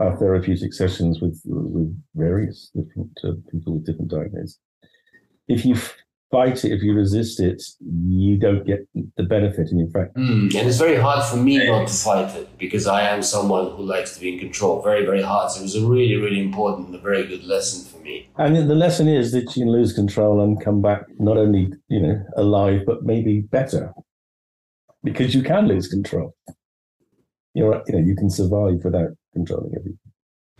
our 0.00 0.16
therapeutic 0.16 0.72
sessions 0.72 1.20
with 1.20 1.40
with 1.44 1.96
various 2.14 2.70
different 2.74 3.12
uh, 3.24 3.32
people 3.50 3.74
with 3.74 3.86
different 3.86 4.10
diagnoses, 4.10 4.58
if 5.46 5.64
you 5.64 5.76
fight 6.30 6.64
it, 6.64 6.72
if 6.72 6.82
you 6.82 6.94
resist 6.94 7.40
it, 7.40 7.62
you 7.80 8.36
don't 8.36 8.66
get 8.66 8.86
the 9.16 9.22
benefit. 9.22 9.70
And 9.70 9.80
in 9.80 9.90
fact, 9.90 10.14
mm, 10.14 10.54
and 10.54 10.68
it's 10.68 10.78
very 10.78 10.96
hard 10.96 11.24
for 11.24 11.36
me 11.36 11.66
not 11.66 11.88
to 11.88 11.94
fight 11.94 12.34
it 12.36 12.58
because 12.58 12.86
I 12.86 13.02
am 13.02 13.22
someone 13.22 13.70
who 13.76 13.82
likes 13.82 14.14
to 14.14 14.20
be 14.20 14.34
in 14.34 14.38
control. 14.38 14.82
Very, 14.82 15.04
very 15.04 15.22
hard. 15.22 15.50
So 15.50 15.60
it 15.60 15.62
was 15.64 15.76
a 15.76 15.86
really, 15.86 16.16
really 16.16 16.40
important 16.40 16.88
and 16.88 16.94
a 16.96 17.00
very 17.00 17.26
good 17.26 17.44
lesson 17.44 17.90
for 17.90 18.02
me. 18.02 18.28
And 18.36 18.56
the 18.56 18.74
lesson 18.74 19.08
is 19.08 19.32
that 19.32 19.56
you 19.56 19.64
can 19.64 19.72
lose 19.72 19.92
control 19.92 20.42
and 20.42 20.62
come 20.62 20.82
back 20.82 21.04
not 21.18 21.36
only 21.36 21.72
you 21.88 22.00
know 22.00 22.24
alive 22.36 22.82
but 22.86 23.04
maybe 23.04 23.40
better 23.40 23.92
because 25.02 25.34
you 25.34 25.42
can 25.42 25.68
lose 25.68 25.88
control. 25.88 26.34
You're, 27.54 27.82
you 27.86 27.94
know, 27.94 28.06
you 28.06 28.14
can 28.14 28.30
survive 28.30 28.84
without 28.84 29.10
controlling 29.32 29.72
everything. 29.74 29.98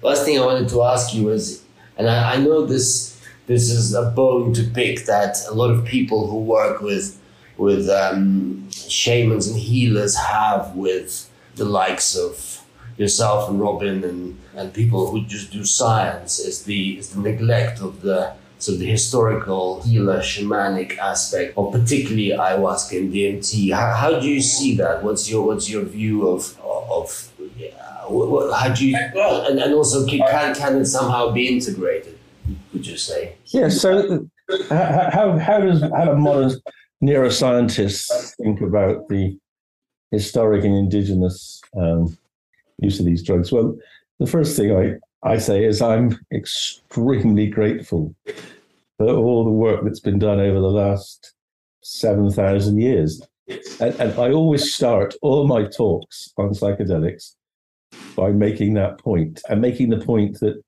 Last 0.03 0.25
thing 0.25 0.39
I 0.39 0.45
wanted 0.45 0.69
to 0.71 0.83
ask 0.83 1.15
you 1.15 1.25
was, 1.25 1.63
and 1.97 2.09
I, 2.09 2.35
I 2.35 2.37
know 2.37 2.65
this 2.65 3.18
this 3.49 3.71
is 3.71 3.95
a 3.95 4.11
bone 4.11 4.53
to 4.53 4.63
pick 4.63 5.07
that 5.07 5.39
a 5.49 5.55
lot 5.55 5.71
of 5.71 5.85
people 5.85 6.29
who 6.29 6.39
work 6.39 6.81
with 6.81 7.21
with 7.57 7.89
um, 7.89 8.71
shamans 8.71 9.49
and 9.49 9.59
healers 9.59 10.15
have 10.17 10.77
with 10.77 11.29
the 11.57 11.65
likes 11.65 12.17
of 12.17 12.63
yourself 12.99 13.49
and 13.49 13.61
Robin 13.61 14.05
and, 14.05 14.39
and 14.55 14.73
people 14.73 15.11
who 15.11 15.23
just 15.23 15.51
do 15.51 15.65
science 15.65 16.39
is 16.39 16.65
the 16.65 16.99
is 16.99 17.11
the 17.15 17.21
neglect 17.21 17.81
of 17.81 18.03
the 18.03 18.35
so 18.59 18.73
the 18.73 18.87
historical 18.87 19.83
healer 19.83 20.19
shamanic 20.19 20.99
aspect 20.99 21.57
of 21.57 21.73
particularly 21.73 22.31
ayahuasca 22.31 22.99
and 22.99 23.13
DMT. 23.15 23.73
How, 23.73 23.93
how 23.95 24.21
do 24.21 24.29
you 24.29 24.43
see 24.43 24.75
that? 24.77 25.03
What's 25.03 25.31
your 25.31 25.47
what's 25.47 25.71
your 25.71 25.85
view 25.85 26.29
of 26.29 26.59
of 26.63 27.31
how 28.53 28.75
do 28.75 28.87
you 28.87 28.97
and, 28.97 29.59
and 29.59 29.75
also 29.75 30.07
can 30.07 30.55
can 30.55 30.77
it 30.77 30.87
somehow 30.87 31.31
be 31.31 31.49
integrated? 31.49 32.18
Would 32.79 32.87
you 32.87 32.97
say? 32.97 33.35
Yeah. 33.47 33.69
So, 33.69 34.29
how 34.71 35.11
how, 35.13 35.39
how 35.39 35.59
does 35.61 35.83
how 35.83 36.05
do 36.07 36.17
modern 36.17 36.53
neuroscientists 37.03 38.35
think 38.37 38.61
about 38.61 39.09
the 39.09 39.37
historic 40.13 40.65
and 40.65 40.75
indigenous 40.75 41.61
um, 41.77 42.17
use 42.79 43.01
of 43.01 43.07
these 43.07 43.23
drugs? 43.23 43.51
Well, 43.53 43.77
the 44.21 44.27
first 44.27 44.57
thing 44.57 44.73
I, 44.73 45.29
I 45.29 45.39
say 45.39 45.65
is 45.65 45.83
I'm 45.83 46.19
extremely 46.33 47.49
grateful 47.49 48.15
for 48.97 49.09
all 49.09 49.45
the 49.45 49.51
work 49.51 49.83
that's 49.85 50.01
been 50.01 50.19
done 50.19 50.41
over 50.41 50.61
the 50.61 50.71
last 50.71 51.35
7,000 51.83 52.81
years. 52.81 53.21
And, 53.81 53.95
and, 54.01 54.13
I 54.19 54.31
always 54.31 54.75
start 54.75 55.15
all 55.23 55.47
my 55.47 55.65
talks 55.65 56.33
on 56.37 56.51
psychedelics 56.51 57.35
by 58.15 58.31
making 58.31 58.75
that 58.75 58.99
point 58.99 59.41
and 59.49 59.63
making 59.63 59.89
the 59.89 60.05
point 60.05 60.39
that 60.41 60.63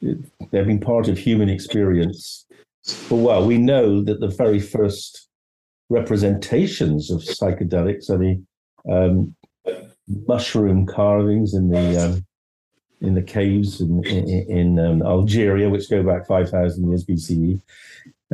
they've 0.00 0.66
been 0.66 0.80
part 0.80 1.08
of 1.08 1.18
human 1.18 1.48
experience 1.48 2.46
for 2.84 3.14
a 3.14 3.22
while. 3.22 3.46
We 3.46 3.58
know 3.58 4.02
that 4.02 4.20
the 4.20 4.28
very 4.28 4.60
first 4.60 5.28
representations 5.88 7.10
of 7.10 7.20
psychedelics 7.20 8.10
are 8.10 8.18
the 8.18 8.42
um, 8.90 9.34
mushroom 10.26 10.86
carvings 10.86 11.54
in 11.54 11.70
the 11.70 12.04
um, 12.04 12.24
in 13.00 13.14
the 13.14 13.22
caves 13.22 13.80
in, 13.80 14.04
in, 14.06 14.28
in 14.50 14.78
um, 14.80 15.02
Algeria, 15.02 15.68
which 15.68 15.88
go 15.88 16.02
back 16.02 16.26
5,000 16.26 16.88
years 16.88 17.04
BCE. 17.04 17.60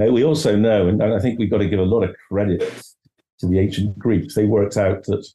Uh, 0.00 0.10
we 0.10 0.24
also 0.24 0.56
know, 0.56 0.88
and 0.88 1.02
I 1.02 1.18
think 1.18 1.38
we've 1.38 1.50
got 1.50 1.58
to 1.58 1.68
give 1.68 1.80
a 1.80 1.84
lot 1.84 2.02
of 2.02 2.16
credit 2.28 2.62
to 3.40 3.46
the 3.46 3.58
ancient 3.58 3.98
Greeks, 3.98 4.34
they 4.34 4.46
worked 4.46 4.76
out 4.76 5.04
that 5.04 5.26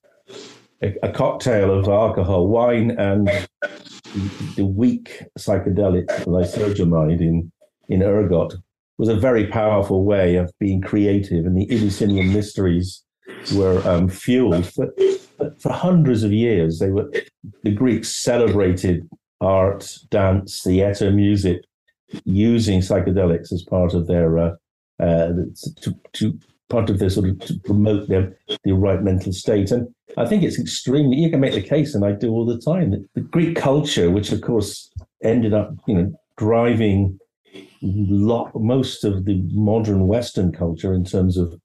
a, 0.81 0.95
a 1.03 1.11
cocktail 1.11 1.77
of 1.77 1.87
alcohol, 1.87 2.47
wine, 2.47 2.91
and 2.91 3.29
the 4.55 4.65
weak 4.65 5.23
psychedelic 5.37 6.07
lysergamide 6.25 7.21
in, 7.21 7.51
in 7.87 8.03
ergot 8.03 8.55
was 8.97 9.09
a 9.09 9.15
very 9.15 9.47
powerful 9.47 10.03
way 10.03 10.35
of 10.35 10.51
being 10.59 10.81
creative, 10.81 11.45
and 11.45 11.57
the 11.57 11.71
Eleusinian 11.71 12.33
mysteries 12.33 13.03
were 13.55 13.81
um, 13.87 14.09
fueled 14.09 14.65
for, 14.65 14.93
for 15.59 15.71
hundreds 15.71 16.23
of 16.23 16.33
years. 16.33 16.79
They 16.79 16.89
were 16.89 17.09
the 17.63 17.71
Greeks 17.71 18.09
celebrated 18.09 19.07
art, 19.41 19.97
dance, 20.09 20.61
theatre, 20.61 21.11
music, 21.11 21.63
using 22.25 22.81
psychedelics 22.81 23.53
as 23.53 23.63
part 23.63 23.93
of 23.93 24.07
their 24.07 24.37
uh, 24.37 24.55
uh, 24.99 25.31
to, 25.81 25.95
to 26.13 26.37
part 26.69 26.89
of 26.89 26.99
their 26.99 27.09
sort 27.09 27.29
of 27.29 27.39
to 27.39 27.59
promote 27.65 28.07
their 28.07 28.37
the 28.63 28.71
right 28.73 29.01
mental 29.01 29.33
state. 29.33 29.71
And 29.71 29.93
I 30.17 30.25
think 30.25 30.43
it's 30.43 30.59
extremely 30.59 31.17
you 31.17 31.29
can 31.29 31.39
make 31.39 31.53
the 31.53 31.61
case, 31.61 31.95
and 31.95 32.05
I 32.05 32.13
do 32.13 32.31
all 32.31 32.45
the 32.45 32.59
time, 32.59 32.91
that 32.91 33.07
the 33.15 33.21
Greek 33.21 33.55
culture, 33.55 34.09
which 34.09 34.31
of 34.31 34.41
course 34.41 34.91
ended 35.23 35.53
up, 35.53 35.73
you 35.87 35.95
know, 35.95 36.13
driving 36.37 37.19
lot 37.81 38.51
most 38.55 39.03
of 39.03 39.25
the 39.25 39.41
modern 39.51 40.07
Western 40.07 40.51
culture 40.51 40.93
in 40.93 41.03
terms 41.03 41.37
of 41.37 41.59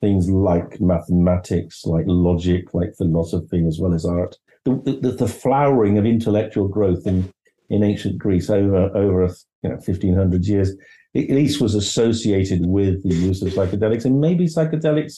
things 0.00 0.30
like 0.30 0.80
mathematics, 0.80 1.84
like 1.84 2.04
logic, 2.06 2.72
like 2.74 2.94
philosophy, 2.96 3.64
as 3.66 3.78
well 3.78 3.94
as 3.94 4.04
art. 4.04 4.36
The, 4.64 4.98
the, 5.00 5.12
the 5.12 5.28
flowering 5.28 5.98
of 5.98 6.06
intellectual 6.06 6.68
growth 6.68 7.06
in, 7.06 7.32
in 7.70 7.82
ancient 7.82 8.18
Greece 8.18 8.50
over 8.50 8.94
over 8.96 9.34
you 9.62 9.70
know 9.70 9.76
1500 9.76 10.44
years 10.44 10.72
at 11.14 11.30
least 11.30 11.60
was 11.60 11.74
associated 11.74 12.66
with 12.66 13.02
the 13.02 13.14
use 13.14 13.42
of 13.42 13.48
psychedelics, 13.48 14.04
and 14.04 14.20
maybe 14.20 14.46
psychedelics, 14.46 15.16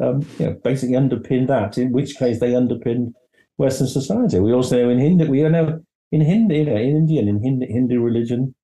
um, 0.00 0.24
you 0.38 0.46
know, 0.46 0.52
basically 0.64 0.94
underpin 0.94 1.46
that. 1.48 1.78
In 1.78 1.92
which 1.92 2.16
case, 2.16 2.40
they 2.40 2.52
underpin 2.52 3.12
Western 3.56 3.86
society. 3.86 4.38
We 4.40 4.52
also 4.52 4.76
know 4.76 4.90
in 4.90 4.98
Hindu, 4.98 5.28
we 5.28 5.42
know 5.42 5.80
in 6.10 6.20
Hindu, 6.20 6.54
you 6.54 6.64
know, 6.64 6.76
in 6.76 6.96
Indian, 6.96 7.28
in 7.28 7.42
Hindu, 7.42 7.66
Hindu 7.66 8.00
religion, 8.00 8.54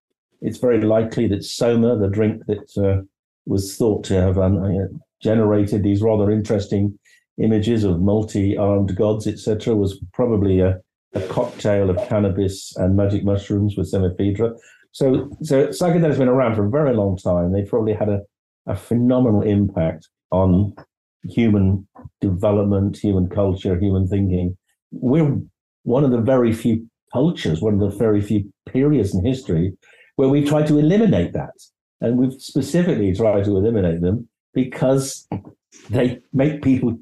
it's 0.40 0.58
very 0.58 0.80
likely 0.80 1.26
that 1.28 1.44
soma, 1.44 1.98
the 1.98 2.08
drink 2.08 2.42
that 2.46 2.70
uh, 2.78 3.02
was 3.46 3.76
thought 3.76 4.04
to 4.04 4.14
have 4.14 4.38
um, 4.38 5.00
generated 5.20 5.82
these 5.82 6.02
rather 6.02 6.30
interesting 6.30 6.98
images 7.38 7.84
of 7.84 8.00
multi-armed 8.00 8.94
gods, 8.96 9.26
etc., 9.26 9.74
was 9.74 9.98
probably 10.12 10.60
a, 10.60 10.78
a 11.14 11.20
cocktail 11.28 11.90
of 11.90 12.08
cannabis 12.08 12.76
and 12.76 12.96
magic 12.96 13.24
mushrooms 13.24 13.76
with 13.76 13.90
ephedra. 13.92 14.56
So, 14.98 15.30
so 15.44 15.68
psychedelics 15.68 16.08
have 16.08 16.18
been 16.18 16.26
around 16.26 16.56
for 16.56 16.66
a 16.66 16.70
very 16.70 16.92
long 16.92 17.16
time. 17.16 17.52
They 17.52 17.62
probably 17.62 17.92
had 17.92 18.08
a, 18.08 18.22
a 18.66 18.74
phenomenal 18.74 19.42
impact 19.42 20.08
on 20.32 20.74
human 21.22 21.86
development, 22.20 22.98
human 22.98 23.28
culture, 23.28 23.78
human 23.78 24.08
thinking. 24.08 24.56
We're 24.90 25.38
one 25.84 26.04
of 26.04 26.10
the 26.10 26.20
very 26.20 26.52
few 26.52 26.84
cultures, 27.12 27.62
one 27.62 27.74
of 27.74 27.78
the 27.78 27.96
very 27.96 28.20
few 28.20 28.52
periods 28.68 29.14
in 29.14 29.24
history 29.24 29.72
where 30.16 30.28
we've 30.28 30.48
tried 30.48 30.66
to 30.66 30.78
eliminate 30.78 31.32
that. 31.32 31.54
And 32.00 32.18
we've 32.18 32.32
specifically 32.32 33.14
tried 33.14 33.44
to 33.44 33.56
eliminate 33.56 34.00
them 34.00 34.28
because 34.52 35.28
they 35.90 36.18
make 36.32 36.60
people 36.60 36.98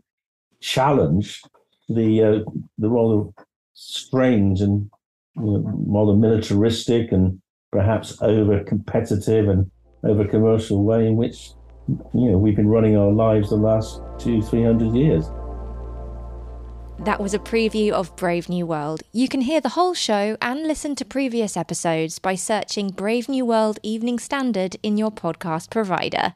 challenge 0.61 1.41
the 1.89 2.23
uh, 2.23 2.51
the 2.77 2.91
rather 2.91 3.31
strange 3.73 4.61
and 4.61 4.91
you 5.37 5.43
know, 5.43 5.63
rather 5.87 6.13
militaristic 6.13 7.11
and 7.11 7.41
perhaps 7.73 8.21
over 8.23 8.63
competitive 8.65 9.49
and 9.49 9.71
over 10.05 10.27
commercial 10.27 10.85
way 10.85 11.07
in 11.07 11.17
which 11.17 11.51
you 11.89 12.31
know 12.31 12.39
we've 12.39 12.57
been 12.57 12.69
running 12.69 12.97
our 12.97 13.13
lives 13.13 13.51
the 13.51 13.57
last 13.57 14.01
two 14.19 14.43
three 14.43 14.65
hundred 14.65 14.95
years 14.95 15.27
that 17.01 17.21
was 17.21 17.35
a 17.35 17.39
preview 17.39 17.93
of 17.93 18.17
Brave 18.17 18.49
New 18.49 18.65
World. 18.67 19.03
You 19.13 19.29
can 19.29 19.43
hear 19.43 19.61
the 19.61 19.71
whole 19.71 19.93
show 19.93 20.39
and 20.41 20.67
listen 20.67 20.95
to 20.97 21.05
previous 21.05 21.55
episodes 21.55 22.19
by 22.19 22.37
searching 22.37 22.89
Brave 22.89 23.29
New 23.29 23.45
World 23.45 23.79
Evening 23.83 24.19
Standard 24.19 24.77
in 24.83 24.97
your 24.97 25.11
podcast 25.11 25.69
provider. 25.71 26.33